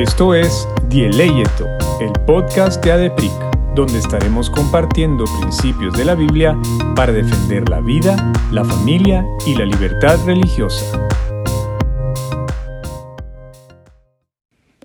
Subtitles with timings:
[0.00, 1.66] Esto es Dieleyeto,
[2.00, 3.30] el podcast de ADEPIC,
[3.74, 6.56] donde estaremos compartiendo principios de la Biblia
[6.96, 11.06] para defender la vida, la familia y la libertad religiosa.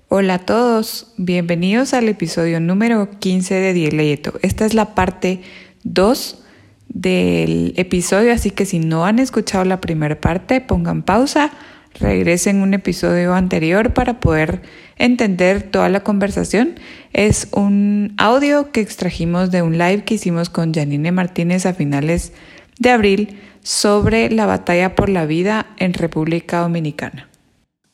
[0.08, 4.34] Hola a todos, bienvenidos al episodio número 15 de Dieleyeto.
[4.42, 5.40] Esta es la parte
[5.84, 6.44] 2
[6.88, 11.52] del episodio, así que si no han escuchado la primera parte, pongan pausa
[11.98, 14.62] regresen un episodio anterior para poder
[14.96, 16.78] entender toda la conversación.
[17.12, 22.32] Es un audio que extrajimos de un live que hicimos con Janine Martínez a finales
[22.78, 27.28] de abril sobre la batalla por la vida en República Dominicana.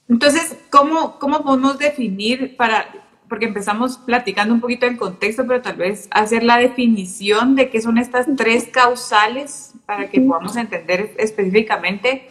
[0.09, 2.87] Entonces, ¿cómo, cómo podemos definir para,
[3.29, 7.81] porque empezamos platicando un poquito en contexto, pero tal vez hacer la definición de qué
[7.81, 12.29] son estas tres causales para que podamos entender específicamente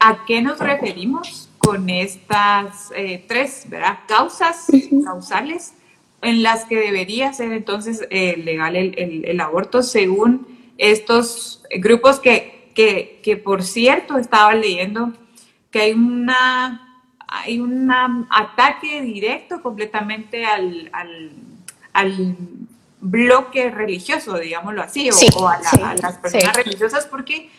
[0.00, 3.98] ¿A qué nos referimos con estas eh, tres ¿verdad?
[4.08, 4.66] causas
[5.04, 5.74] causales
[6.22, 10.46] en las que debería ser entonces eh, legal el, aborto según
[10.78, 15.12] estos grupos que, que, por cierto estaba leyendo
[15.70, 16.86] que hay una
[17.28, 17.90] hay un
[18.30, 20.90] ataque directo completamente al,
[21.92, 22.36] al,
[23.02, 27.50] bloque religioso, digámoslo así, o, a, las personas religiosas, porque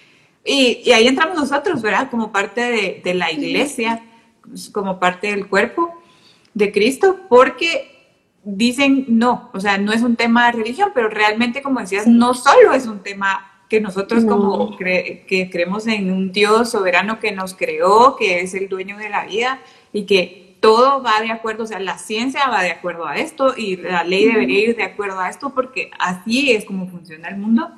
[0.44, 2.09] y, ahí entramos nosotros, ¿verdad?
[2.09, 4.03] Como parte de, la iglesia,
[4.72, 5.94] como parte del cuerpo
[6.53, 7.88] de Cristo, porque
[8.44, 12.34] dicen no, o sea, no es un tema de religión, pero realmente, como decías, no
[12.34, 17.53] solo es un tema que nosotros como que creemos en un Dios soberano que nos
[17.53, 19.62] creó, que es el dueño de la vida
[19.94, 23.53] y que todo va de acuerdo, o sea, la ciencia va de acuerdo a esto
[23.58, 27.38] y la ley debería ir de acuerdo a esto porque así es como funciona el
[27.38, 27.72] mundo.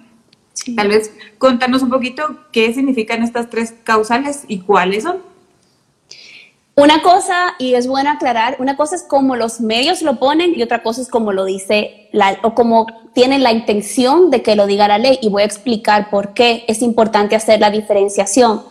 [0.75, 5.17] Tal vez contarnos un poquito qué significan estas tres causales y cuáles son.
[6.75, 10.63] Una cosa, y es bueno aclarar, una cosa es como los medios lo ponen y
[10.63, 14.65] otra cosa es como lo dice la, o como tienen la intención de que lo
[14.65, 15.19] diga la ley.
[15.21, 18.63] Y voy a explicar por qué es importante hacer la diferenciación.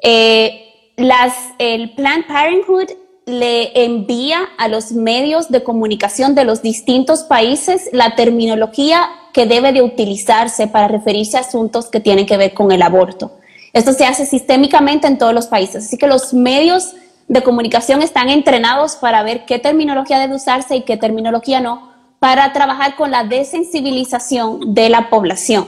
[0.00, 2.90] Eh, las, el Planned Parenthood
[3.26, 9.72] le envía a los medios de comunicación de los distintos países la terminología que debe
[9.72, 13.32] de utilizarse para referirse a asuntos que tienen que ver con el aborto.
[13.72, 16.94] Esto se hace sistémicamente en todos los países, así que los medios
[17.26, 21.90] de comunicación están entrenados para ver qué terminología debe usarse y qué terminología no,
[22.20, 25.66] para trabajar con la desensibilización de la población.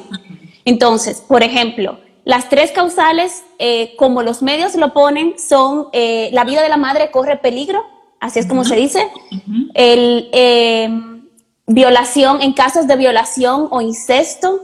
[0.64, 6.44] Entonces, por ejemplo, las tres causales, eh, como los medios lo ponen, son eh, la
[6.44, 7.84] vida de la madre corre peligro,
[8.20, 9.08] así es como se dice,
[9.74, 10.88] el, eh,
[11.66, 14.62] violación en casos de violación o incesto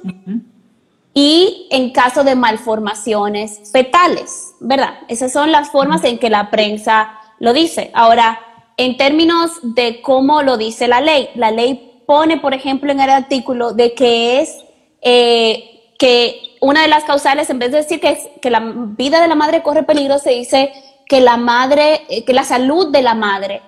[1.14, 4.94] y en caso de malformaciones fetales, ¿verdad?
[5.08, 7.90] Esas son las formas en que la prensa lo dice.
[7.92, 8.40] Ahora,
[8.76, 13.10] en términos de cómo lo dice la ley, la ley pone, por ejemplo, en el
[13.10, 14.58] artículo de que es
[15.02, 19.34] que una de las causales, en vez de decir que, que la vida de la
[19.34, 20.72] madre corre peligro, se dice
[21.06, 23.62] que la madre, eh, que la salud de la madre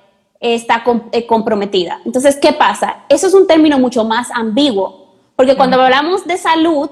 [0.44, 2.00] está eh, comprometida.
[2.04, 3.04] Entonces, ¿qué pasa?
[3.08, 6.90] Eso es un término mucho más ambiguo, porque cuando hablamos de salud,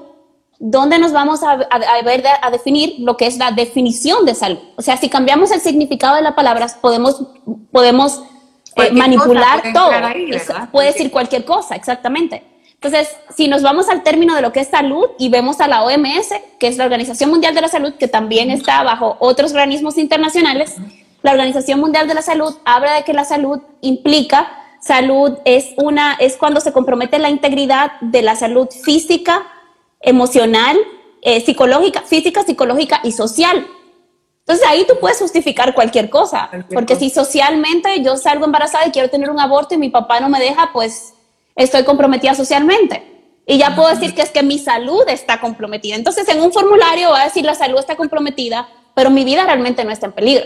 [0.57, 1.55] ¿dónde nos vamos a,
[2.03, 4.57] ver, a definir lo que es la definición de salud?
[4.75, 7.23] O sea, si cambiamos el significado de las palabras, podemos,
[7.71, 8.23] podemos
[8.75, 9.91] eh, manipular todo.
[10.71, 12.43] puede decir cualquier cosa, exactamente.
[12.83, 15.83] Entonces, si nos vamos al término de lo que es salud y vemos a la
[15.83, 19.97] OMS, que es la Organización Mundial de la Salud, que también está bajo otros organismos
[19.97, 20.75] internacionales,
[21.23, 26.15] la Organización Mundial de la Salud habla de que la salud implica salud es una
[26.15, 29.47] es cuando se compromete la integridad de la salud física,
[30.01, 30.77] emocional,
[31.21, 33.65] eh, psicológica, física, psicológica y social.
[34.39, 39.09] Entonces ahí tú puedes justificar cualquier cosa, porque si socialmente yo salgo embarazada y quiero
[39.09, 41.13] tener un aborto y mi papá no me deja, pues
[41.55, 43.09] estoy comprometida socialmente.
[43.45, 45.95] Y ya puedo decir que es que mi salud está comprometida.
[45.95, 49.83] Entonces, en un formulario va a decir la salud está comprometida, pero mi vida realmente
[49.85, 50.45] no está en peligro.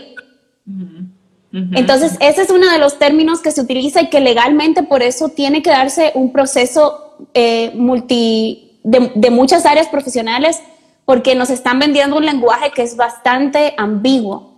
[1.52, 5.30] Entonces, ese es uno de los términos que se utiliza y que legalmente por eso
[5.30, 10.60] tiene que darse un proceso eh, multi, de, de muchas áreas profesionales
[11.06, 14.54] porque nos están vendiendo un lenguaje que es bastante ambiguo.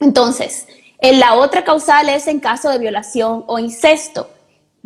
[0.00, 0.66] Entonces,
[1.00, 4.28] en la otra causal es en caso de violación o incesto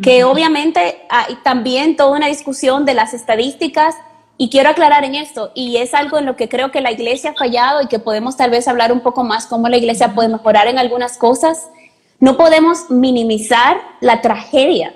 [0.01, 3.95] que obviamente hay también toda una discusión de las estadísticas
[4.39, 7.31] y quiero aclarar en esto, y es algo en lo que creo que la iglesia
[7.31, 10.29] ha fallado y que podemos tal vez hablar un poco más cómo la iglesia puede
[10.29, 11.69] mejorar en algunas cosas.
[12.19, 14.95] No podemos minimizar la tragedia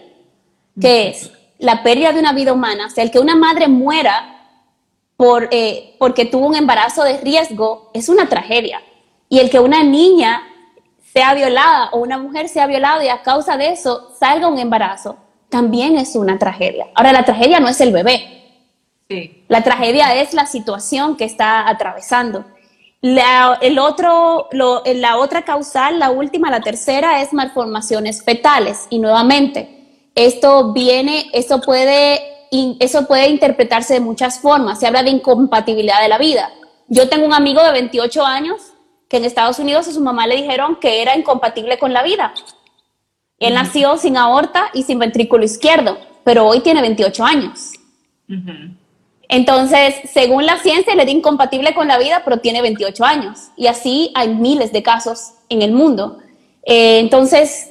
[0.80, 4.32] que es la pérdida de una vida humana, o sea, el que una madre muera
[5.16, 8.82] por, eh, porque tuvo un embarazo de riesgo es una tragedia.
[9.28, 10.42] Y el que una niña
[11.12, 15.16] sea violada o una mujer sea violada y a causa de eso salga un embarazo,
[15.48, 16.88] también es una tragedia.
[16.94, 18.35] Ahora, la tragedia no es el bebé.
[19.08, 19.44] Sí.
[19.48, 22.44] La tragedia es la situación que está atravesando.
[23.00, 28.86] La, el otro, la otra causal, la última, la tercera, es malformaciones fetales.
[28.90, 29.76] Y nuevamente,
[30.14, 32.20] esto viene, esto puede,
[32.80, 34.80] eso puede interpretarse de muchas formas.
[34.80, 36.50] Se habla de incompatibilidad de la vida.
[36.88, 38.72] Yo tengo un amigo de 28 años
[39.08, 42.34] que en Estados Unidos a su mamá le dijeron que era incompatible con la vida.
[43.38, 47.72] Él nació sin aorta y sin ventrículo izquierdo, pero hoy tiene 28 años.
[49.28, 53.48] Entonces, según la ciencia, le es incompatible con la vida, pero tiene 28 años.
[53.56, 56.18] Y así hay miles de casos en el mundo.
[56.62, 57.70] Eh, entonces,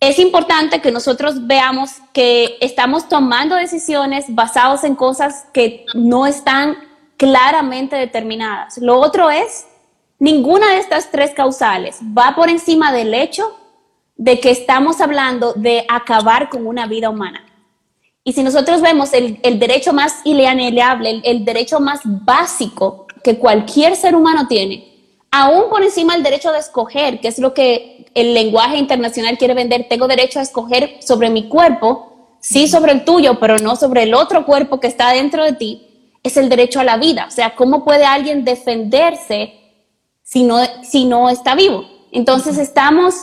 [0.00, 6.76] es importante que nosotros veamos que estamos tomando decisiones basadas en cosas que no están
[7.16, 8.78] claramente determinadas.
[8.78, 9.66] Lo otro es,
[10.18, 13.58] ninguna de estas tres causales va por encima del hecho
[14.16, 17.44] de que estamos hablando de acabar con una vida humana.
[18.24, 23.96] Y si nosotros vemos el, derecho más inalienable, el, el, derecho más básico que cualquier
[23.96, 24.94] ser humano tiene,
[25.30, 29.52] aún por encima del derecho de escoger, que es lo que el lenguaje internacional quiere
[29.52, 34.04] vender, tengo derecho a escoger sobre mi cuerpo, sí sobre el tuyo, pero no sobre
[34.04, 35.86] el otro cuerpo que está dentro de ti,
[36.22, 37.26] es el derecho a la vida.
[37.28, 39.54] O sea, ¿cómo puede alguien defenderse
[40.22, 41.84] si no, si no está vivo?
[42.10, 43.14] Entonces estamos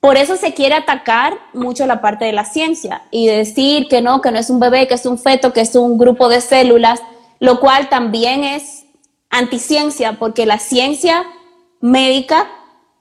[0.00, 4.22] por eso se quiere atacar mucho la parte de la ciencia y decir que no,
[4.22, 7.02] que no es un bebé, que es un feto, que es un grupo de células,
[7.38, 8.86] lo cual también es
[9.28, 11.24] anticiencia, porque la ciencia
[11.80, 12.48] médica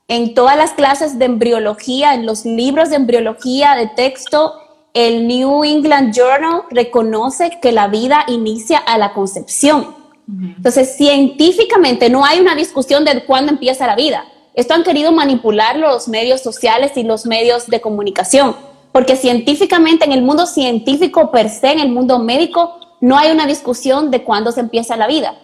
[0.09, 4.55] en todas las clases de embriología, en los libros de embriología de texto,
[4.93, 9.95] el New England Journal reconoce que la vida inicia a la concepción.
[10.27, 14.25] Entonces, científicamente no hay una discusión de cuándo empieza la vida
[14.59, 18.55] esto han querido manipular los medios sociales y los medios de comunicación,
[18.91, 23.45] porque científicamente en el mundo científico per se, en el mundo médico, no hay una
[23.45, 25.35] discusión de cuándo se empieza la vida.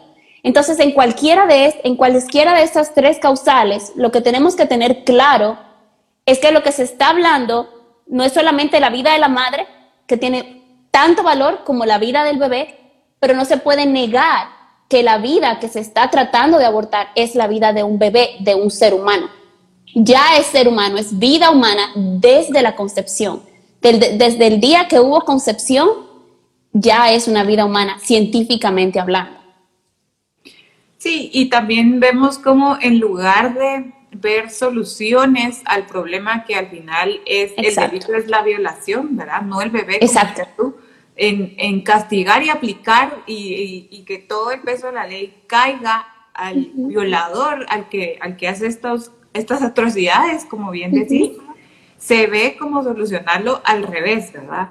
[0.44, 5.06] Entonces, en cualquiera de en cualesquiera de estas tres causales, lo que tenemos que tener
[5.06, 5.58] claro
[6.26, 7.70] es que lo que se está hablando
[8.08, 9.66] no es solamente la vida de la madre,
[10.08, 10.62] que tiene
[10.92, 12.80] tanto valor como la vida del bebé,
[13.20, 14.55] pero no se puede negar
[14.88, 18.36] que la vida que se está tratando de abortar es la vida de un bebé,
[18.40, 19.30] de un ser humano.
[19.96, 23.42] Ya es ser humano, es vida humana desde la concepción.
[23.82, 25.90] Desde, el día que hubo concepción,
[26.74, 29.40] ya es una vida humana, científicamente hablando.
[30.98, 37.22] Sí, y también vemos como en lugar de ver soluciones al problema que al final
[37.26, 39.42] es el delito es la violación, ¿verdad?
[39.42, 39.98] No el bebé.
[40.02, 40.76] Exacto
[41.16, 47.66] en, castigar y aplicar y, que todo el peso de la ley caiga al violador,
[47.70, 51.32] al que, al que hace estos, estas atrocidades, como bien decís,
[51.98, 54.70] se ve como solucionarlo al revés, ¿verdad?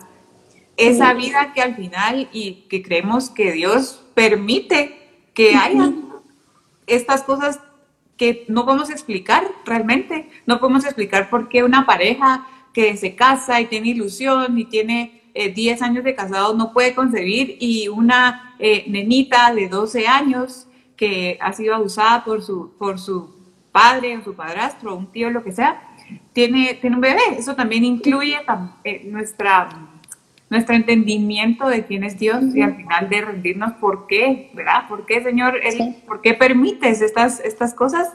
[0.76, 4.98] Esa vida que al final y que creemos que Dios permite
[5.32, 5.92] que haya
[6.86, 7.60] estas cosas
[8.16, 13.60] que no podemos explicar realmente, no podemos explicar por qué una pareja que se casa
[13.60, 18.54] y tiene ilusión y tiene 10 eh, años de casado no puede concebir y una
[18.58, 23.34] eh, nenita de 12 años que ha sido abusada por su, por su
[23.72, 25.82] padre o su padrastro, un tío, lo que sea,
[26.32, 27.20] tiene, tiene un bebé.
[27.36, 28.36] Eso también incluye
[28.84, 29.68] eh, nuestra,
[30.48, 34.86] nuestro entendimiento de quién es Dios y al final de rendirnos por qué, ¿verdad?
[34.88, 35.60] ¿Por qué, Señor?
[36.06, 38.12] ¿Por qué permites estas, estas cosas?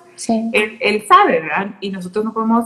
[0.53, 1.75] Él, él sabe, ¿verdad?
[1.81, 2.65] Y nosotros no podemos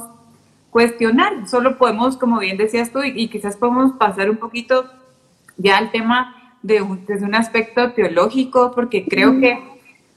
[0.74, 1.48] cuestionar.
[1.48, 4.86] Solo podemos, como bien decías tú, y, quizás podemos pasar un poquito
[5.56, 9.60] ya al tema de un, desde un aspecto teológico, porque creo que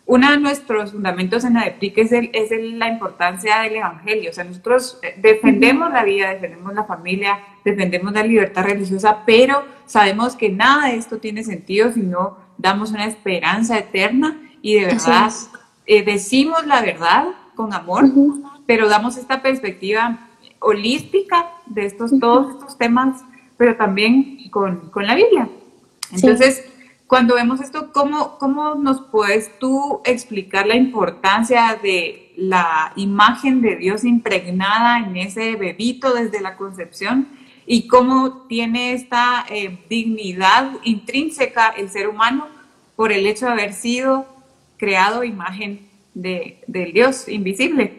[0.06, 4.30] uno de nuestros fundamentos en la es, el, es la importancia del Evangelio.
[4.30, 9.64] O sea, nosotros eh, defendemos la vida, defendemos la familia, defendemos la libertad religiosa, pero
[9.84, 14.86] sabemos que nada de esto tiene sentido si no damos una esperanza eterna y de
[14.86, 15.30] verdad
[15.86, 18.04] eh, decimos la verdad con amor,
[18.64, 20.25] pero damos esta perspectiva
[20.60, 23.22] holística de estos, todos estos temas,
[23.56, 25.48] pero también con, con la Biblia.
[26.12, 26.64] Entonces,
[27.06, 33.76] cuando vemos esto, ¿cómo, ¿cómo nos puedes tú explicar la importancia de la imagen de
[33.76, 37.28] Dios impregnada en ese bebito desde la concepción
[37.64, 42.48] y cómo tiene esta eh, dignidad intrínseca el ser humano
[42.96, 44.26] por el hecho de haber sido
[44.76, 47.96] creado imagen de, del Dios invisible?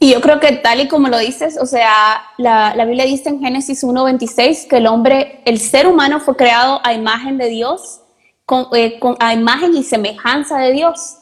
[0.00, 3.30] Y yo creo que tal y como lo dices, o sea, la, la Biblia dice
[3.30, 8.00] en Génesis 1.26 que el hombre, el ser humano fue creado a imagen de Dios,
[8.46, 11.16] con, eh, con, a imagen y semejanza de Dios.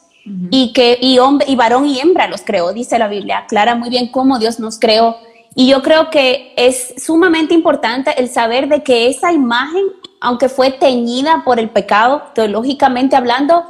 [0.51, 3.89] y que y, hombre, y varón y hembra los creó, dice la Biblia, aclara muy
[3.89, 5.17] bien cómo Dios nos creó.
[5.55, 9.85] Y yo creo que es sumamente importante el saber de que esa imagen,
[10.21, 13.63] aunque fue teñida por el pecado, teológicamente hablando,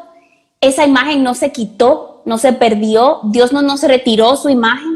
[0.59, 4.86] esa imagen no se quitó, no se perdió, Dios no nos retiró su imagen,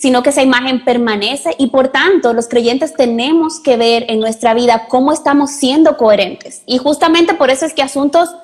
[0.00, 4.54] sino que esa imagen permanece y por tanto los creyentes tenemos que ver en nuestra
[4.54, 6.62] vida cómo estamos siendo coherentes.
[6.64, 8.34] Y justamente por eso es que asuntos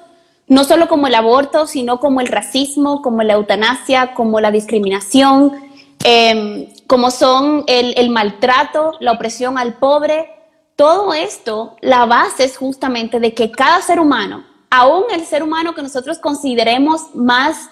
[0.49, 5.53] no solo como el aborto, sino como el racismo, como la eutanasia, como la discriminación,
[6.05, 10.31] em, como son el, el maltrato, la opresión al pobre,
[10.77, 15.75] todo esto, la base es justamente de que cada ser humano, aún el ser humano
[15.75, 17.71] que nosotros consideremos más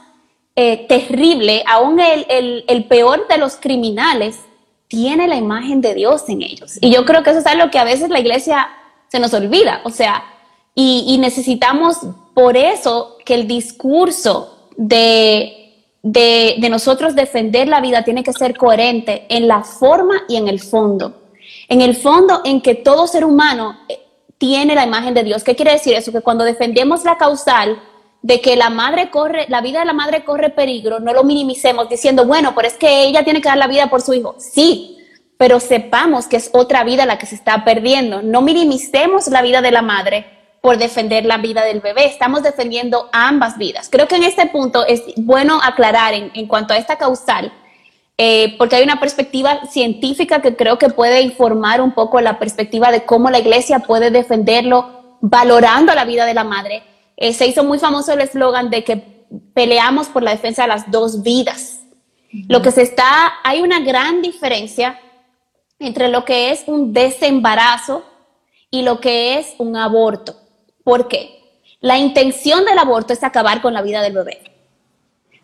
[0.56, 4.38] eh, terrible, aún el, peor de los criminales,
[4.86, 6.78] tiene la imagen de Dios en ellos.
[6.80, 8.68] Y yo creo que eso es algo que a veces la iglesia
[9.08, 10.24] se nos olvida, o sea,
[10.76, 11.98] y, necesitamos
[12.34, 18.56] por eso que el discurso de, de, de, nosotros defender la vida tiene que ser
[18.56, 21.14] coherente en la forma y en el fondo.
[21.68, 24.00] En el fondo en que todo ser humano eh,
[24.38, 25.44] tiene la imagen de Dios.
[25.44, 26.12] ¿Qué quiere decir eso?
[26.12, 27.80] Que cuando defendemos la causal,
[28.24, 31.90] de que la madre corre, la vida de la madre corre peligro, no lo minimicemos
[31.90, 34.34] diciendo, bueno, pero es que ella tiene que dar la vida por su hijo.
[34.38, 34.96] Sí,
[35.36, 38.22] pero sepamos que es otra vida la que se está perdiendo.
[38.22, 40.24] No minimicemos la vida de la madre
[40.62, 42.06] por defender la vida del bebé.
[42.06, 43.90] Estamos defendiendo ambas vidas.
[43.92, 47.52] Creo que en este punto es bueno aclarar en, cuanto a esta causal,
[48.16, 52.90] eh, porque hay una perspectiva científica que creo que puede informar un poco la perspectiva
[52.90, 57.64] de cómo la iglesia puede defenderlo valorando la vida de la madre eh, se hizo
[57.64, 61.80] muy famoso el eslogan de que peleamos por la defensa de las dos vidas.
[62.48, 65.00] Lo que se está, hay una gran diferencia
[65.78, 68.04] entre lo que es un desembarazo
[68.70, 70.34] y lo que es un aborto.
[70.82, 71.62] ¿Por qué?
[71.80, 74.42] La intención del aborto es acabar con la vida del bebé.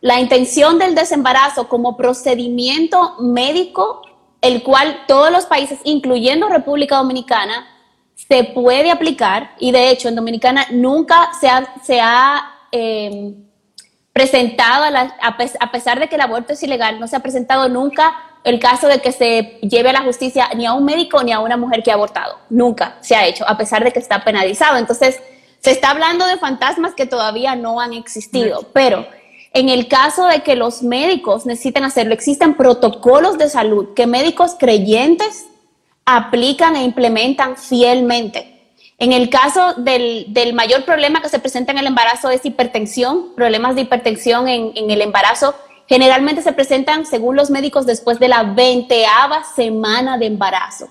[0.00, 4.02] La intención del desembarazo como procedimiento médico,
[4.40, 7.66] el cual todos los países, incluyendo República Dominicana,
[8.28, 13.34] se puede aplicar y de hecho en Dominicana nunca se ha, se ha em,
[14.12, 14.84] presentado,
[15.20, 18.88] a, pesar de que el aborto es ilegal, no se ha presentado nunca el caso
[18.88, 21.82] de que se lleve a la justicia ni a un médico ni a una mujer
[21.82, 22.38] que ha abortado.
[22.48, 24.78] Nunca se ha hecho, a pesar de que está penalizado.
[24.78, 25.20] Entonces,
[25.60, 29.06] se está hablando de fantasmas que todavía no han existido, pero
[29.52, 34.56] en el caso de que los médicos necesiten hacerlo, existen protocolos de salud que médicos
[34.58, 35.46] creyentes
[36.16, 38.74] aplican e implementan fielmente.
[38.98, 43.74] En el caso del, mayor problema que se presenta en el embarazo es hipertensión, problemas
[43.74, 45.54] de hipertensión en, el embarazo,
[45.88, 50.88] generalmente se presentan, según los médicos, después de la veinteava semana de embarazo.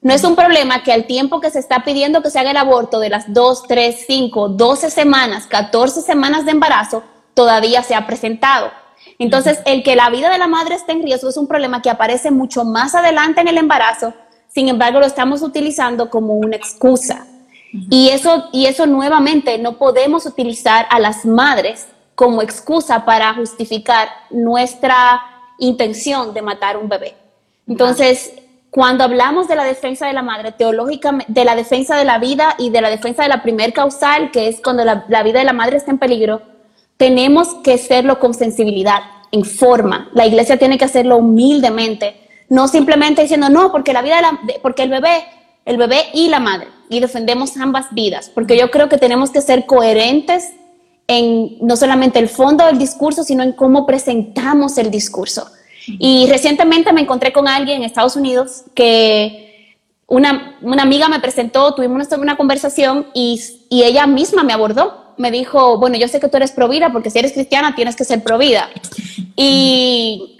[0.00, 2.56] No es un problema que al tiempo que se está pidiendo que se haga el
[2.56, 7.02] aborto de las 2, 3, 5, 12 semanas, 14 semanas de embarazo,
[7.34, 8.70] todavía se ha presentado.
[9.18, 11.90] Entonces, el que la vida de la madre esté en riesgo es un problema que
[11.90, 14.14] aparece mucho más adelante en el embarazo
[14.52, 17.26] sin embargo lo estamos utilizando como una excusa.
[17.88, 24.08] Y eso, y eso nuevamente no podemos utilizar a las madres como excusa para justificar
[24.30, 25.22] nuestra
[25.58, 27.14] intención de matar un bebé.
[27.68, 28.32] Entonces,
[28.70, 32.56] cuando hablamos de la defensa de la madre, teológicamente, de la defensa de la vida
[32.58, 35.44] y de la defensa de la primer causal, que es cuando la, la vida de
[35.44, 36.42] la madre está en peligro,
[36.96, 39.02] tenemos que hacerlo con sensibilidad,
[39.32, 40.10] en forma.
[40.12, 44.40] La iglesia tiene que hacerlo humildemente no simplemente diciendo, no, porque la vida de la,
[44.60, 45.24] porque el bebé,
[45.64, 49.40] el bebé y la madre, y defendemos ambas vidas, porque yo creo que tenemos que
[49.40, 50.50] ser coherentes
[51.06, 55.50] en no solamente el fondo del discurso, sino en cómo presentamos el discurso.
[55.86, 59.76] Y recientemente me encontré con alguien en Estados Unidos que
[60.06, 65.14] una, una amiga me presentó, tuvimos una conversación y, y, ella misma me abordó.
[65.18, 68.04] Me dijo, bueno, yo sé que tú eres provida porque si eres cristiana tienes que
[68.04, 68.68] ser provida.
[69.36, 70.39] Y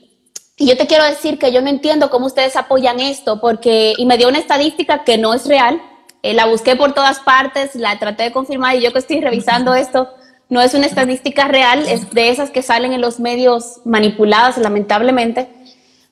[0.61, 4.05] y yo te quiero decir que yo no entiendo cómo ustedes apoyan esto, porque, y
[4.05, 5.81] me dio una estadística que no es real,
[6.23, 9.73] eh, la busqué por todas partes, la traté de confirmar y yo que estoy revisando
[9.73, 10.11] esto,
[10.51, 15.49] no es una estadística real, es de esas que salen en los medios manipuladas, lamentablemente.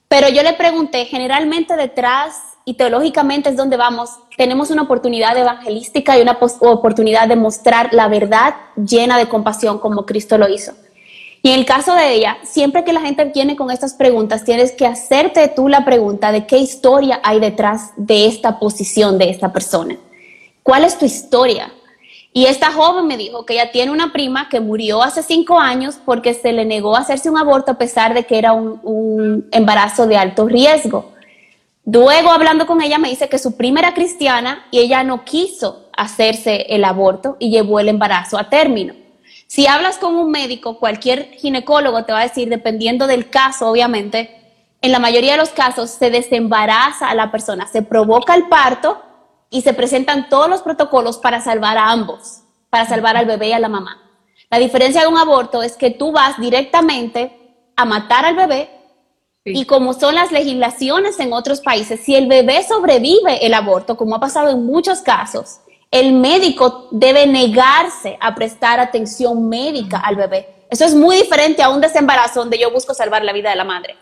[0.09, 6.17] Pero yo le pregunté, generalmente detrás y teológicamente es donde vamos, tenemos una oportunidad evangelística
[6.17, 10.73] y una oportunidad de mostrar la verdad llena de compasión como Cristo lo hizo.
[11.42, 14.73] Y en el caso de ella, siempre que la gente viene con estas preguntas, tienes
[14.73, 19.52] que hacerte tú la pregunta de qué historia hay detrás de esta posición de esta
[19.52, 19.97] persona.
[20.62, 21.73] ¿Cuál es tu historia?
[22.33, 25.99] Y esta joven me dijo que ella tiene una prima que murió hace cinco años
[26.04, 30.07] porque se le negó hacerse un aborto a pesar de que era un, un embarazo
[30.07, 31.12] de alto riesgo.
[31.85, 35.88] Luego, hablando con ella, me dice que su prima era cristiana y ella no quiso
[35.97, 38.95] hacerse el aborto y llevó el embarazo a término.
[39.49, 44.38] Si hablas con un médico, cualquier ginecólogo te va a decir, dependiendo del caso, obviamente,
[44.83, 49.00] en la mayoría de los casos se desembaraza a la persona, se provoca el parto
[49.49, 53.52] y se presentan todos los protocolos para salvar a ambos, para salvar al bebé y
[53.52, 54.02] a la mamá.
[54.50, 58.69] La diferencia de un aborto es que tú vas directamente a matar al bebé
[59.47, 64.14] y como son las legislaciones en otros países, si el bebé sobrevive el aborto, como
[64.14, 70.66] ha pasado en muchos casos, el médico debe negarse a prestar atención médica al bebé.
[70.71, 73.64] Eso es muy diferente a un desembarazo donde yo busco salvar la vida de la
[73.64, 73.97] madre,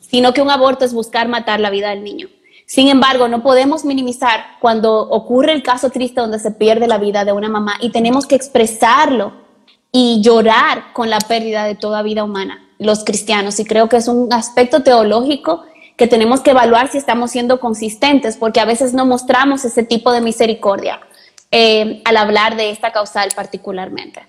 [0.00, 2.28] sino que un aborto es buscar matar la vida del niño.
[2.66, 7.24] Sin embargo, no podemos minimizar cuando ocurre el caso triste donde se pierde la vida
[7.24, 9.32] de una mamá y tenemos que expresarlo
[9.90, 13.58] y llorar con la pérdida de toda vida humana los cristianos.
[13.58, 15.64] Y creo que es un aspecto teológico
[15.98, 20.12] que tenemos que evaluar si estamos siendo consistentes, porque a veces no mostramos ese tipo
[20.12, 21.00] de misericordia
[21.50, 24.22] eh, al hablar de esta causal particularmente.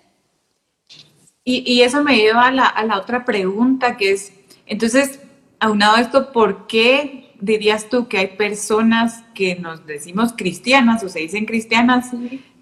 [1.45, 4.33] Y, eso me lleva a la, a la, otra pregunta, que es,
[4.67, 5.19] entonces,
[5.59, 11.09] aunado a esto, ¿por qué dirías tú que hay personas que nos decimos cristianas o
[11.09, 12.11] se dicen cristianas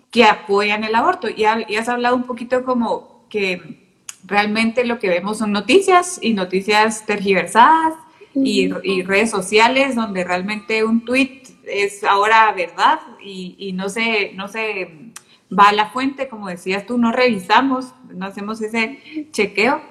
[0.10, 1.28] que apoyan el aborto?
[1.28, 3.90] Y, y has hablado un poquito como que
[4.26, 7.94] realmente lo que vemos son noticias y noticias tergiversadas
[8.34, 15.12] y, redes sociales donde realmente un tweet es ahora verdad y, no, se, no se
[15.58, 19.82] va a la fuente, como decías tú, no revisamos, no hacemos ese chequeo,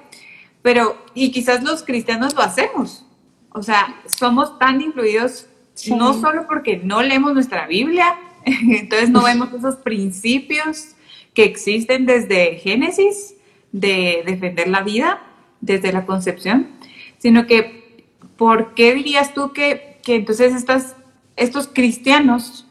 [0.62, 3.06] pero y quizás los cristianos lo hacemos,
[3.50, 5.48] o sea, somos tan influidos
[5.88, 10.94] no solo porque no leemos nuestra Biblia, entonces no vemos esos principios
[11.34, 13.34] que existen desde Génesis,
[13.72, 15.22] de defender la vida
[15.60, 16.68] desde la concepción,
[17.18, 17.85] sino que,
[18.36, 20.96] ¿por qué dirías tú que, entonces estas,
[21.36, 22.66] estos cristianos,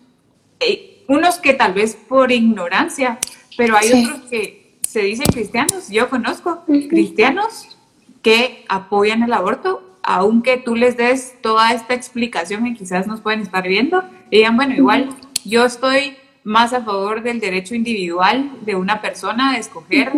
[0.60, 3.19] eh, unos que tal vez por ignorancia,
[3.57, 7.77] pero hay otros que se dicen cristianos, yo conozco cristianos
[8.22, 13.41] que apoyan el aborto, aunque tú les des toda esta explicación que quizás nos pueden
[13.41, 15.10] estar viendo, digan, bueno, igual
[15.43, 20.12] yo estoy más a favor del derecho individual de una persona de escoger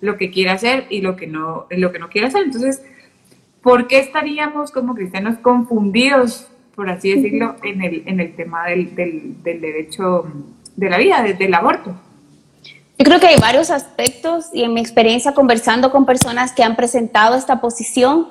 [0.00, 2.44] lo que quiere hacer y lo que no, lo que no quiere hacer.
[2.44, 2.82] Entonces,
[3.66, 8.94] ¿por qué estaríamos como cristianos confundidos, por así decirlo, en el, en el tema del,
[8.94, 10.24] del, derecho
[10.76, 11.92] de la vida, del aborto?
[12.96, 16.76] Yo creo que hay varios aspectos y en mi experiencia conversando con personas que han
[16.76, 18.28] presentado esta posición,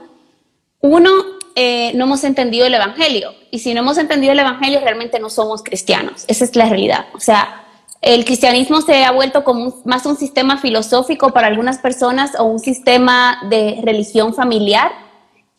[0.80, 1.12] uno,
[1.56, 3.32] eh, no hemos entendido el Evangelio.
[3.52, 6.24] Y si no hemos entendido el Evangelio, realmente no somos cristianos.
[6.30, 7.08] Esa es la realidad.
[7.14, 7.66] O sea,
[8.02, 12.60] el cristianismo se ha vuelto como más un sistema filosófico para algunas personas o un
[12.60, 15.04] sistema de religión familiar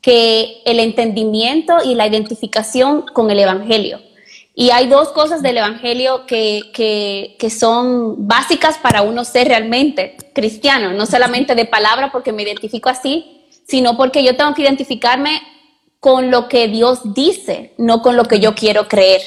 [0.01, 4.01] que el entendimiento y la identificación con el Evangelio.
[4.55, 10.93] Y hay dos cosas del Evangelio que, que, son básicas para uno ser realmente cristiano,
[10.93, 15.43] no solamente de palabra porque me identifico así, sino porque yo tengo que identificarme
[16.01, 19.21] con lo que Dios dice, no con lo que yo quiero creer.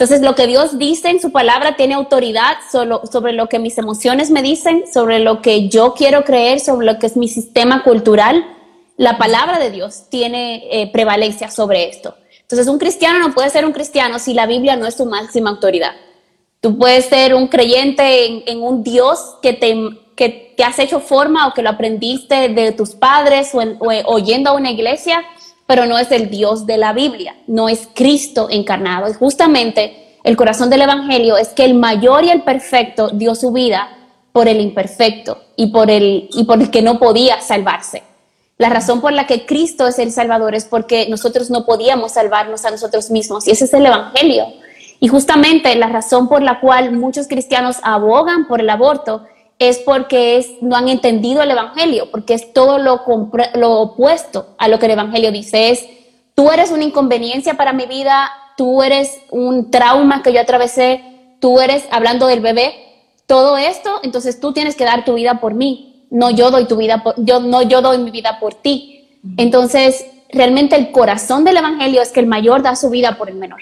[0.00, 3.76] Entonces, lo que Dios dice en su palabra tiene autoridad solo, sobre lo que mis
[3.76, 7.82] emociones me dicen, sobre lo que yo quiero creer, sobre lo que es mi sistema
[7.82, 8.46] cultural.
[9.00, 12.16] La palabra de Dios tiene eh, prevalencia sobre esto.
[12.42, 15.48] Entonces, un cristiano no puede ser un cristiano si la Biblia no es su máxima
[15.48, 15.92] autoridad.
[16.60, 19.74] Tú puedes ser un creyente en, un Dios que te,
[20.14, 23.62] que te has hecho forma o que lo aprendiste de tus padres o,
[24.04, 25.24] oyendo a una iglesia,
[25.66, 29.08] pero no es el Dios de la Biblia, no es Cristo encarnado.
[29.08, 33.50] Y justamente el corazón del Evangelio es que el mayor y el perfecto dio su
[33.50, 33.96] vida
[34.32, 38.09] por el imperfecto y por el, y por el que no podía salvarse.
[38.60, 42.66] La razón por la que Cristo es el Salvador es porque nosotros no podíamos salvarnos
[42.66, 44.48] a nosotros mismos y ese es el Evangelio.
[45.00, 49.24] Y justamente la razón por la cual muchos cristianos abogan por el aborto
[49.58, 53.00] es porque es, no han entendido el Evangelio, porque es todo lo,
[53.54, 55.70] lo opuesto a lo que el Evangelio dice.
[55.70, 55.86] Es,
[56.34, 61.02] tú eres una inconveniencia para mi vida, tú eres un trauma que yo atravesé,
[61.40, 62.74] tú eres, hablando del bebé,
[63.24, 66.76] todo esto, entonces tú tienes que dar tu vida por mí, no yo doy tu
[66.76, 69.08] vida por, yo no yo doy mi vida por ti.
[69.36, 73.36] Entonces, realmente el corazón del evangelio es que el mayor da su vida por el
[73.36, 73.60] menor,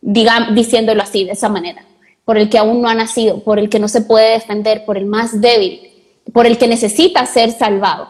[0.00, 1.84] diga, diciéndolo así, de esa manera
[2.26, 4.98] por el que aún no ha nacido, por el que no se puede defender, por
[4.98, 5.92] el más débil,
[6.32, 8.08] por el que necesita ser salvado.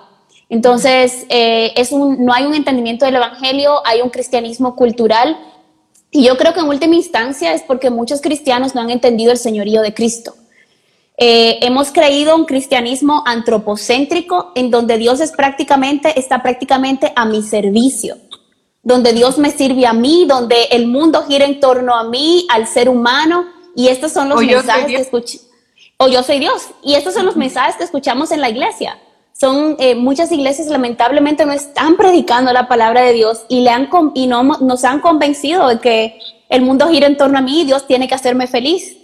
[0.48, 5.36] Entonces, eh, es un, no hay un entendimiento del Evangelio, hay un cristianismo cultural
[6.10, 9.38] y yo creo que en última instancia es porque muchos cristianos no han entendido el
[9.38, 10.34] señorío de Cristo.
[11.18, 17.42] Eh, hemos creído un cristianismo antropocéntrico en donde Dios es prácticamente, está prácticamente a mi
[17.42, 18.18] servicio,
[18.82, 22.66] donde Dios me sirve a mí, donde el mundo gira en torno a mí, al
[22.66, 25.40] ser humano, y estos son los mensajes que escuché.
[25.96, 26.68] o yo soy Dios.
[26.82, 28.98] Y estos son los mensajes que escuchamos en la iglesia.
[29.32, 33.88] Son eh, muchas iglesias lamentablemente no están predicando la palabra de Dios y, le han,
[34.14, 37.64] y no, nos han convencido de que el mundo gira en torno a mí y
[37.64, 38.96] Dios tiene que hacerme feliz.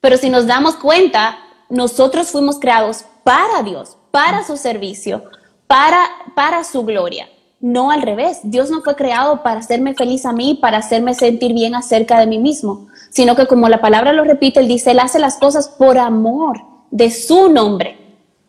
[0.00, 5.24] Pero si nos damos cuenta, nosotros fuimos creados para Dios, para su servicio,
[5.66, 7.28] para, para su gloria.
[7.60, 8.40] No al revés.
[8.42, 12.26] Dios no fue creado para hacerme feliz a mí, para hacerme sentir bien acerca de
[12.26, 15.68] mí mismo, sino que como la palabra lo repite, Él dice, Él hace las cosas
[15.68, 17.96] por amor de su nombre,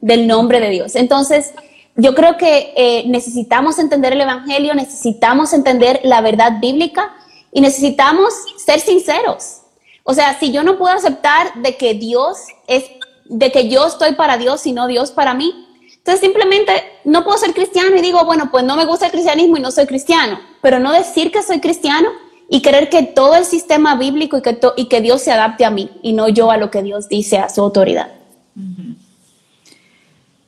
[0.02, 0.96] del nombre de Dios.
[0.96, 1.54] Entonces,
[1.96, 7.14] yo creo que eh, necesitamos entender el Evangelio, necesitamos entender la verdad bíblica
[7.54, 9.62] y necesitamos ser sinceros.
[10.04, 12.84] O sea, si yo no puedo aceptar de que Dios es,
[13.26, 15.66] de que yo estoy para Dios y no Dios para mí,
[15.98, 16.72] entonces simplemente
[17.04, 19.72] no puedo ser cristiano y digo, bueno, pues no me gusta el cristianismo y no
[19.72, 22.10] soy cristiano, pero no decir que soy cristiano
[22.48, 25.72] y creer que todo el sistema bíblico y que, y que Dios se adapte a
[25.72, 28.14] mí y no yo a lo que Dios dice a su autoridad.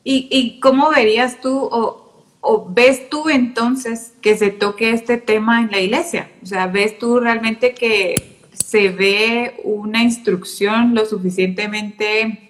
[0.03, 5.71] ¿Y, cómo verías tú o, o, ves tú entonces que se toque este tema en
[5.71, 6.29] la iglesia?
[6.43, 12.46] O sea, ¿ves tú realmente que se ve una instrucción lo suficientemente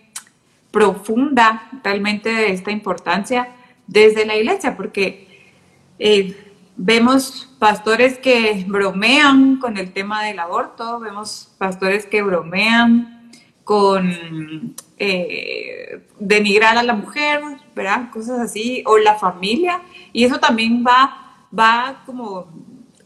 [0.77, 3.47] profunda realmente de esta importancia
[3.87, 5.49] desde la iglesia, porque
[5.97, 6.37] eh,
[6.75, 13.31] vemos pastores que bromean con el tema del aborto, vemos pastores que bromean
[13.63, 17.41] con eh, denigrar a la mujer,
[17.75, 18.11] ¿verdad?
[18.11, 19.81] Cosas así, o la familia,
[20.13, 22.49] y eso también va, va como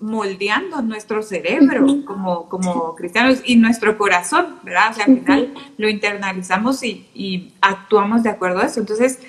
[0.02, 4.92] moldeando nuestro cerebro como, como cristianos y nuestro corazón, ¿verdad?
[4.92, 8.80] O sea, al final lo internalizamos y, actuamos de acuerdo a eso.
[8.80, 9.20] Entonces,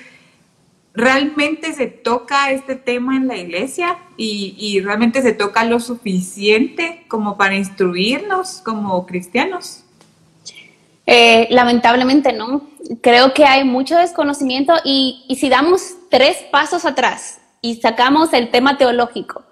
[0.94, 7.36] realmente se toca este tema en la iglesia y, realmente se toca lo suficiente como
[7.36, 9.84] para instruirnos como cristianos.
[11.06, 12.62] Eh, lamentablemente no.
[13.00, 18.50] Creo que hay mucho desconocimiento y, y si damos tres pasos atrás y sacamos el
[18.50, 19.44] tema teológico,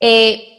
[0.00, 0.50] eh,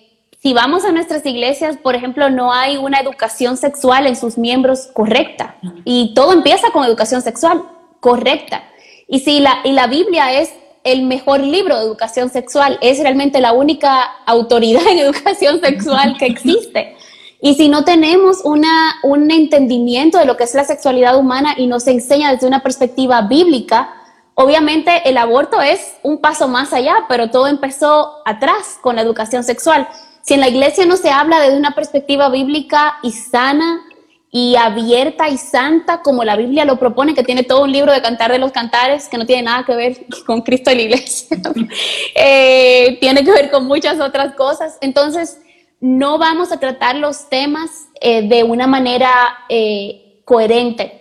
[0.42, 4.90] si vamos a nuestras iglesias, por ejemplo, no hay una educación sexual en sus miembros
[4.94, 5.56] correcta.
[5.86, 7.62] Y todo empieza con educación sexual
[8.00, 8.64] correcta.
[9.08, 10.52] Y si la, y la Biblia es
[10.84, 16.26] el mejor libro de educación sexual, es realmente la única autoridad en educación sexual que
[16.26, 16.96] existe.
[17.40, 21.68] Y si no tenemos una, un entendimiento de lo que es la sexualidad humana y
[21.68, 24.01] nos enseña desde una perspectiva bíblica,
[24.42, 29.44] Obviamente el aborto es un paso más allá, pero todo empezó atrás con la educación
[29.44, 29.88] sexual.
[30.24, 33.84] Si en la iglesia no se habla desde una perspectiva bíblica y sana
[34.32, 38.02] y abierta y santa como la Biblia lo propone, que tiene todo un libro de
[38.02, 41.38] cantar de los cantares que no tiene nada que ver con Cristo y la iglesia,
[42.16, 44.76] eh, tiene que ver con muchas otras cosas.
[44.82, 45.40] Entonces,
[45.80, 47.70] no vamos a tratar los temas
[48.02, 49.12] eh, de una manera
[49.50, 51.01] eh, coherente.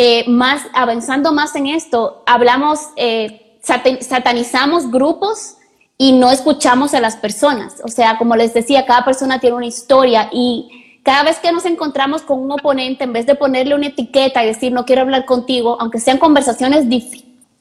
[0.00, 3.58] Eh, más, avanzando más en esto, hablamos, eh,
[4.00, 5.56] satanizamos grupos
[5.96, 7.82] y no escuchamos a las personas.
[7.82, 11.64] O sea, como les decía, cada persona tiene una historia y cada vez que nos
[11.64, 15.24] encontramos con un oponente, en vez de ponerle una etiqueta y decir no quiero hablar
[15.24, 16.86] contigo, aunque sean conversaciones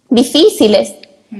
[0.07, 0.93] difíciles,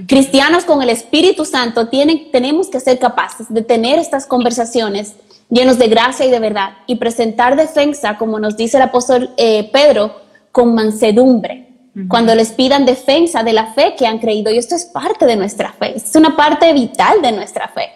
[0.08, 5.14] cristianos con el Espíritu Santo tienen, tenemos que ser capaces de tener estas conversaciones
[5.52, 9.70] llenos de gracia y de verdad y presentar defensa, como nos dice el apóstol eh,
[9.72, 10.26] Pedro,
[10.58, 11.68] con mansedumbre,
[12.08, 14.52] cuando les pidan defensa de la fe que han creído.
[14.52, 17.92] Y esto es parte de nuestra fe, es una parte vital de nuestra fe.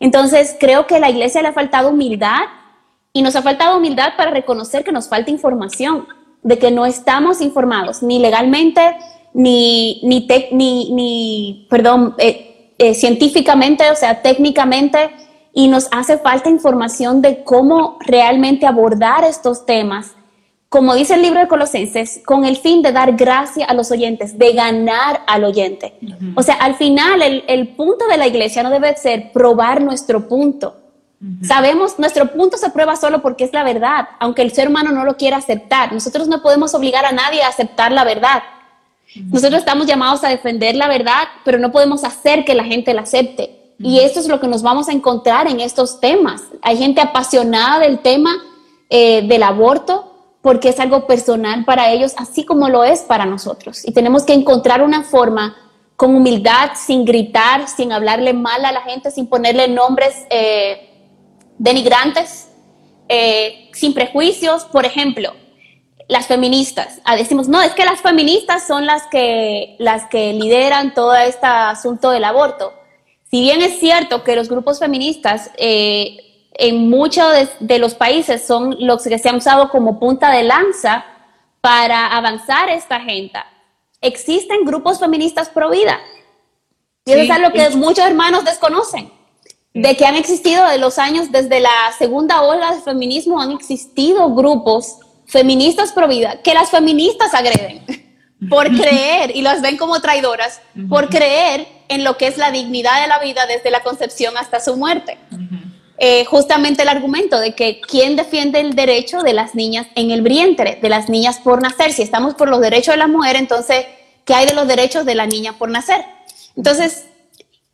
[0.00, 2.40] Entonces, creo que a la iglesia le ha faltado humildad
[3.12, 6.08] y nos ha faltado humildad para reconocer que nos falta información,
[6.42, 8.96] de que no estamos informados ni legalmente,
[9.32, 15.12] ni, ni, ni, ni perdón, eh, eh, científicamente, o sea, técnicamente,
[15.52, 20.16] y nos hace falta información de cómo realmente abordar estos temas
[20.70, 24.38] como dice el libro de Colosenses, con el fin de dar gracia a los oyentes,
[24.38, 25.94] de ganar al oyente.
[26.36, 30.76] O sea, al final el, punto de la iglesia no debe ser probar nuestro punto.
[31.42, 35.04] Sabemos, nuestro punto se prueba solo porque es la verdad, aunque el ser humano no
[35.04, 35.92] lo quiera aceptar.
[35.92, 38.44] Nosotros no podemos obligar a nadie a aceptar la verdad.
[39.16, 43.02] Nosotros estamos llamados a defender la verdad, pero no podemos hacer que la gente la
[43.02, 43.74] acepte.
[43.80, 46.42] Y esto es lo que nos vamos a encontrar en estos temas.
[46.62, 48.36] Hay gente apasionada del tema
[48.88, 50.09] eh, del aborto,
[50.42, 53.86] porque es algo personal para ellos, así como lo es para nosotros.
[53.86, 55.56] Y tenemos que encontrar una forma
[55.96, 60.88] con humildad, sin gritar, sin hablarle mal a la gente, sin ponerle nombres eh,
[61.58, 62.48] denigrantes,
[63.08, 64.64] eh, sin prejuicios.
[64.64, 65.34] Por ejemplo,
[66.08, 67.00] las feministas.
[67.04, 71.46] Ah, decimos, no, es que las feministas son las que, las que lideran todo este
[71.46, 72.72] asunto del aborto.
[73.30, 76.29] Si bien es cierto que los grupos feministas eh,
[76.60, 77.26] en muchos
[77.58, 81.06] de, los países son los que se han usado como punta de lanza
[81.62, 83.46] para avanzar esta agenda.
[84.02, 85.98] Existen grupos feministas pro vida.
[87.06, 89.10] Y eso es algo que muchos hermanos desconocen,
[89.72, 94.34] de que han existido de los años, desde la segunda ola del feminismo, han existido
[94.34, 97.84] grupos feministas pro vida que las feministas agreden
[98.50, 103.00] por creer, y las ven como traidoras, por creer en lo que es la dignidad
[103.00, 105.18] de la vida desde la concepción hasta su muerte.
[106.02, 110.22] Eh, justamente el argumento de que quién defiende el derecho de las niñas en el
[110.22, 111.92] vientre, de las niñas por nacer.
[111.92, 113.84] Si estamos por los derechos de la mujer, entonces,
[114.24, 116.02] ¿qué hay de los derechos de la niña por nacer?
[116.56, 117.04] Entonces,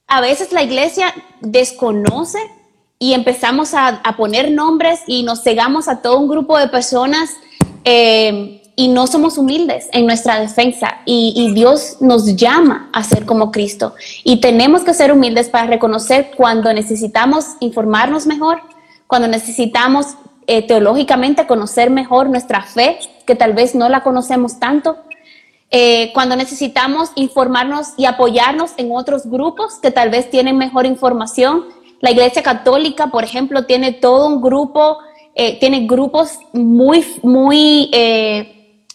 [0.08, 2.40] a veces la iglesia desconoce
[2.98, 7.30] y empezamos a, poner nombres y nos cegamos a todo un grupo de personas
[7.84, 10.98] eh, y no somos humildes en nuestra defensa.
[11.06, 13.94] Y, Dios nos llama a ser como Cristo.
[14.22, 18.60] Y tenemos que ser humildes para reconocer cuando necesitamos informarnos mejor,
[19.06, 20.08] cuando necesitamos
[20.46, 24.98] eh, teológicamente conocer mejor nuestra fe, que tal vez no la conocemos tanto,
[25.70, 31.64] eh, cuando necesitamos informarnos y apoyarnos en otros grupos que tal vez tienen mejor información.
[32.00, 34.98] La Iglesia Católica, por ejemplo, tiene todo un grupo,
[35.34, 37.90] eh, tiene grupos muy, muy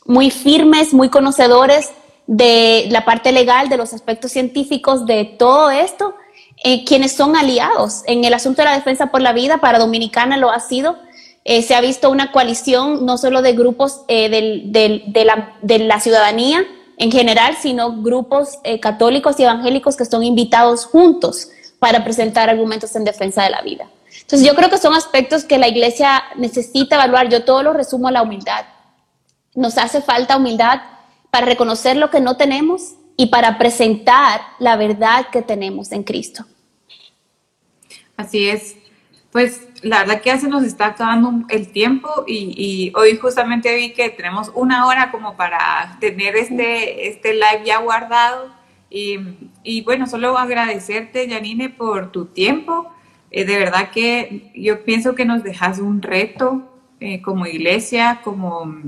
[0.06, 1.92] muy firmes, muy conocedores
[2.28, 6.16] de la parte legal, de los aspectos científicos, de todo esto,
[6.64, 10.38] eh, quienes son aliados en el asunto de la defensa por la vida, para Dominicana
[10.38, 10.98] lo ha sido.
[11.44, 16.00] Eh, se ha visto una coalición no solo de grupos eh, de, la, de, la,
[16.00, 16.64] ciudadanía
[16.98, 23.06] en general, sino grupos católicos y evangélicos que son invitados juntos para presentar argumentos en
[23.06, 23.90] defensa de la vida.
[24.22, 27.28] Entonces yo creo que son aspectos que la iglesia necesita evaluar.
[27.30, 28.66] Yo todo lo resumo a la humildad.
[29.56, 30.82] Nos hace falta humildad
[31.30, 36.46] para reconocer lo que no tenemos y para presentar la verdad que tenemos en Cristo.
[38.18, 38.76] Así es.
[39.32, 43.94] Pues la verdad que ya se nos está acabando el tiempo y, hoy justamente vi
[43.94, 48.52] que tenemos una hora como para tener este, este live ya guardado.
[48.90, 52.92] Y, bueno, solo agradecerte, Janine, por tu tiempo.
[53.32, 58.84] Eh, de verdad que yo pienso que nos dejas un reto eh, como iglesia, como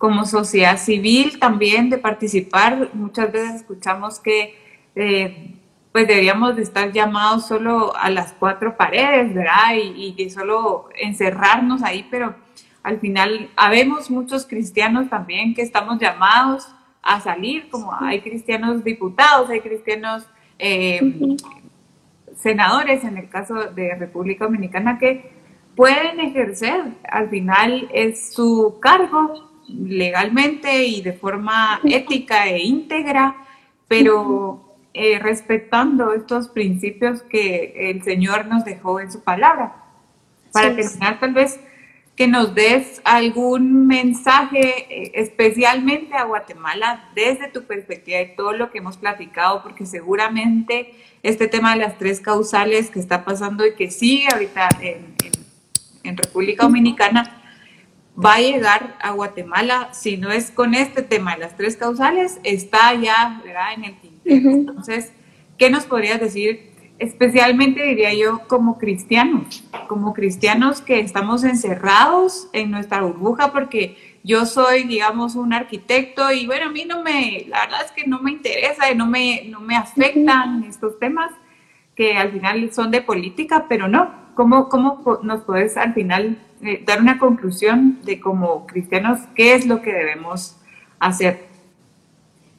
[0.00, 2.88] como sociedad civil también de participar.
[2.94, 4.54] Muchas veces escuchamos que
[4.94, 5.56] eh,
[5.92, 9.74] pues deberíamos de estar llamados solo a las cuatro paredes, ¿verdad?
[9.74, 12.34] Y, y, solo encerrarnos ahí, pero
[12.82, 16.66] al final habemos muchos cristianos también que estamos llamados
[17.02, 20.26] a salir, como hay cristianos diputados, hay cristianos
[20.58, 21.36] eh,
[22.36, 25.30] senadores, en el caso de República Dominicana, que
[25.76, 33.36] pueden ejercer, al final es su cargo legalmente y de forma ética e íntegra,
[33.88, 39.76] pero eh, respetando estos principios que el Señor nos dejó en su palabra.
[40.52, 41.60] Para terminar, tal vez
[42.16, 48.70] que nos des algún mensaje eh, especialmente a Guatemala desde tu perspectiva y todo lo
[48.70, 53.74] que hemos platicado, porque seguramente este tema de las tres causales que está pasando y
[53.74, 55.14] que sigue ahorita en,
[56.02, 57.39] en República Dominicana,
[58.24, 62.38] va a llegar a Guatemala, si no es con este tema de las tres causales,
[62.44, 63.42] está ya
[63.74, 64.50] en el tintero.
[64.50, 65.12] Entonces,
[65.56, 66.70] ¿qué nos podrías decir?
[66.98, 74.44] Especialmente diría yo como cristianos, como cristianos que estamos encerrados en nuestra burbuja porque yo
[74.44, 78.20] soy, digamos, un arquitecto y bueno, a mí no me, la verdad es que no
[78.20, 81.30] me interesa y no me, no me afectan estos temas
[81.94, 86.82] que al final son de política, pero no, ¿cómo, cómo nos puedes al final eh,
[86.86, 90.56] dar una conclusión de como cristianos qué es lo que debemos
[90.98, 91.48] hacer.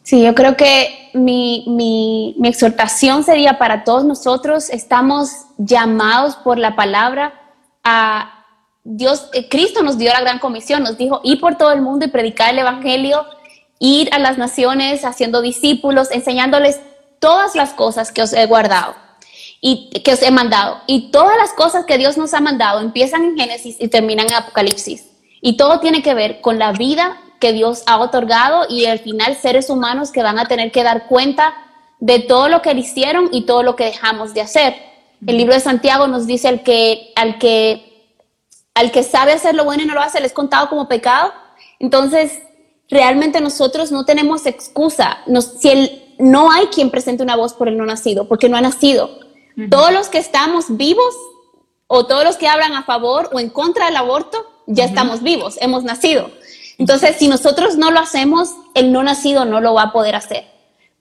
[0.04, 6.58] Sí, yo creo que mi, mi, mi exhortación sería para todos nosotros, estamos llamados por
[6.58, 7.34] la palabra
[7.84, 8.46] a
[8.84, 12.06] Dios, eh, Cristo nos dio la gran comisión, nos dijo, ir por todo el mundo
[12.06, 13.26] y predicar el Evangelio,
[13.78, 16.82] ir a las naciones haciendo discípulos, enseñándoles
[17.20, 18.96] todas las cosas que os he guardado
[19.62, 20.82] y que os he mandado.
[20.88, 24.34] Y todas las cosas que Dios nos ha mandado empiezan en Génesis y terminan en
[24.34, 25.06] Apocalipsis.
[25.40, 29.36] Y todo tiene que ver con la vida que Dios ha otorgado y al final
[29.36, 31.54] seres humanos que van a tener que dar cuenta
[32.00, 34.76] de todo lo que hicieron y todo lo que dejamos de hacer.
[35.26, 38.16] El libro de Santiago nos dice al que, al que,
[38.74, 41.32] al que sabe hacer lo bueno y no lo hace, le es contado como pecado.
[41.80, 42.40] Entonces,
[42.90, 45.20] realmente nosotros no tenemos excusa.
[45.60, 48.62] si el, no hay quien presente una voz por el no nacido, porque no ha
[48.62, 49.31] nacido.
[49.70, 51.16] Todos los que estamos vivos
[51.88, 55.58] o todos los que hablan a favor o en contra del aborto, ya estamos vivos,
[55.62, 56.32] hemos nacido.
[56.78, 60.46] Entonces, si nosotros no lo hacemos, el no nacido no lo va a poder hacer.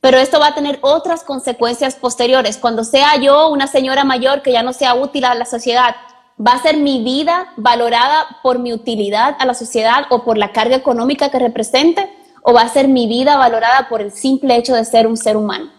[0.01, 2.57] Pero esto va a tener otras consecuencias posteriores.
[2.57, 5.94] Cuando sea yo una señora mayor que ya no sea útil a la sociedad,
[6.40, 10.53] ¿Va a ser mi vida valorada por mi utilidad a la sociedad o por la
[10.53, 12.11] carga económica que represente?
[12.42, 15.37] ¿O va a ser mi vida valorada por el simple hecho de ser un ser
[15.37, 15.70] humano?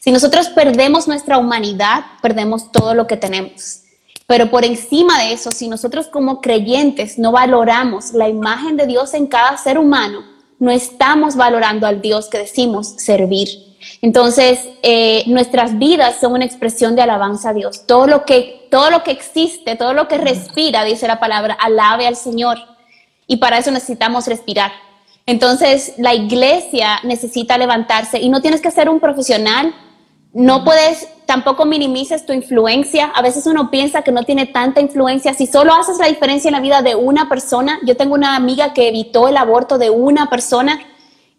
[0.00, 3.82] Si nosotros perdemos nuestra humanidad, perdemos todo lo que tenemos.
[4.26, 9.12] Pero por encima de eso, si nosotros como creyentes no valoramos la imagen de Dios
[9.12, 10.24] en cada ser humano,
[10.58, 13.48] no estamos valorando al Dios que decimos servir.
[14.00, 17.86] Entonces, eh, nuestras vidas son una expresión de alabanza a Dios.
[17.86, 22.06] Todo lo, que, todo lo que existe, todo lo que respira, dice la palabra, alabe
[22.06, 22.56] al Señor.
[23.26, 24.72] Y para eso necesitamos respirar.
[25.26, 29.74] Entonces, la iglesia necesita levantarse y no tienes que ser un profesional,
[30.32, 33.06] no puedes, tampoco minimices tu influencia.
[33.06, 35.34] A veces uno piensa que no tiene tanta influencia.
[35.34, 38.72] Si solo haces la diferencia en la vida de una persona, yo tengo una amiga
[38.72, 40.80] que evitó el aborto de una persona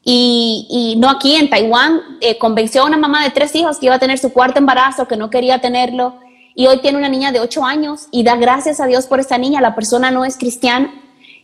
[0.04, 3.96] y, no aquí en Taiwán, eh, convenció a una mamá de tres hijos que iba
[3.96, 6.16] a tener su cuarto embarazo, que no quería tenerlo.
[6.54, 9.38] Y hoy tiene una niña de ocho años y da gracias a Dios por esa
[9.38, 9.62] niña.
[9.62, 11.01] La persona no es cristiana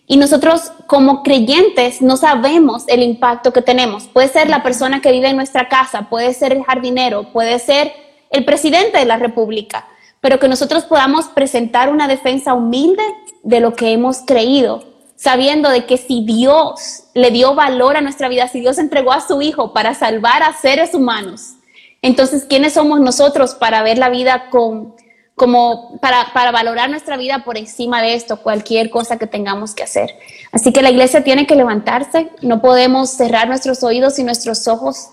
[0.07, 4.07] y nosotros como creyentes no sabemos el impacto que tenemos.
[4.07, 7.91] Puede ser la persona que vive en nuestra casa, puede ser el jardinero, puede ser
[8.29, 9.85] el presidente de la República,
[10.21, 13.03] pero que nosotros podamos presentar una defensa humilde
[13.43, 14.85] de lo que hemos creído,
[15.17, 19.21] sabiendo de que si Dios le dio valor a nuestra vida, si Dios entregó a
[19.21, 21.55] su Hijo para salvar a seres humanos,
[22.01, 24.95] entonces, ¿quiénes somos nosotros para ver la vida con
[25.37, 29.83] como para, para, valorar nuestra vida por encima de esto, cualquier cosa que tengamos que
[29.83, 30.17] hacer.
[30.51, 35.09] Así que la iglesia tiene que levantarse, no podemos cerrar nuestros oídos y nuestros ojos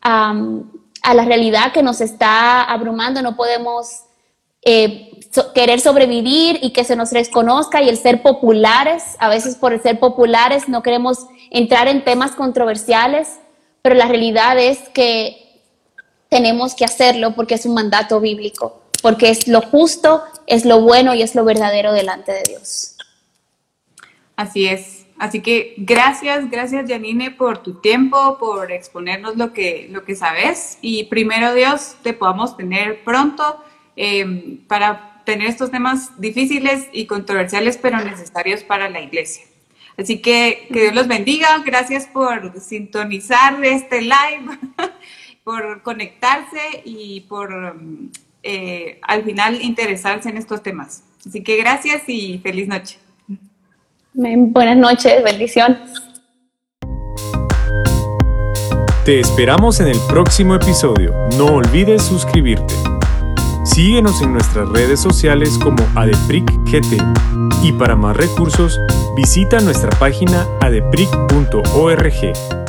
[0.00, 4.04] a la realidad que nos está abrumando, no podemos
[4.62, 5.18] eh,
[5.52, 9.82] querer sobrevivir y que se nos reconozca y el ser populares, a veces por el
[9.82, 13.40] ser populares no queremos entrar en temas controversiales,
[13.82, 15.60] pero la realidad es que
[16.28, 21.14] tenemos que hacerlo porque es un mandato bíblico porque es lo justo, es lo bueno
[21.14, 22.96] y es lo verdadero delante de Dios.
[24.34, 25.06] Así es.
[25.16, 30.78] Así que gracias, gracias Janine por tu tiempo, por exponernos lo que, lo que sabes
[30.80, 33.62] y primero Dios te podamos tener pronto
[33.94, 39.44] em, para tener estos temas difíciles y controversiales pero necesarios para la iglesia.
[39.96, 44.58] Así que que Dios los bendiga, gracias por sintonizar este live,
[45.44, 47.76] por conectarse y por
[48.46, 51.02] eh, al final interesarse en estos temas.
[51.26, 52.98] Así que gracias y feliz noche.
[54.14, 55.78] Buenas noches, bendición.
[59.04, 61.12] Te esperamos en el próximo episodio.
[61.36, 62.74] No olvides suscribirte.
[63.64, 67.02] Síguenos en nuestras redes sociales como ADEPRICGT
[67.62, 68.78] y para más recursos
[69.16, 72.65] visita nuestra página adepric.org.